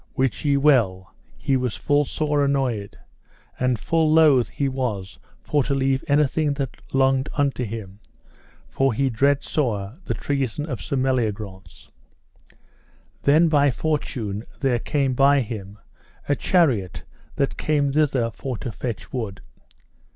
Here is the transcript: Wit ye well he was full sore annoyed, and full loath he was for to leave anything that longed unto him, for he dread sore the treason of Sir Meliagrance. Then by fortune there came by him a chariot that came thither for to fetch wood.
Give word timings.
Wit 0.15 0.43
ye 0.43 0.57
well 0.57 1.13
he 1.37 1.55
was 1.55 1.75
full 1.75 2.05
sore 2.05 2.43
annoyed, 2.43 2.97
and 3.59 3.77
full 3.77 4.11
loath 4.11 4.49
he 4.49 4.67
was 4.67 5.19
for 5.43 5.61
to 5.65 5.75
leave 5.75 6.03
anything 6.07 6.53
that 6.55 6.75
longed 6.91 7.29
unto 7.33 7.63
him, 7.63 7.99
for 8.67 8.93
he 8.95 9.11
dread 9.11 9.43
sore 9.43 9.99
the 10.05 10.15
treason 10.15 10.67
of 10.67 10.81
Sir 10.81 10.95
Meliagrance. 10.97 11.87
Then 13.21 13.47
by 13.47 13.69
fortune 13.69 14.43
there 14.59 14.79
came 14.79 15.13
by 15.13 15.41
him 15.41 15.77
a 16.27 16.35
chariot 16.35 17.03
that 17.35 17.55
came 17.57 17.91
thither 17.91 18.31
for 18.31 18.57
to 18.57 18.71
fetch 18.71 19.13
wood. 19.13 19.39